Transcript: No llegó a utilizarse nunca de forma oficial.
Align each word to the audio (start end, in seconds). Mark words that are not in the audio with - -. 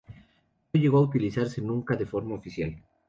No 0.73 0.81
llegó 0.81 0.97
a 0.97 1.01
utilizarse 1.03 1.61
nunca 1.61 1.95
de 1.95 2.07
forma 2.07 2.33
oficial. 2.33 2.75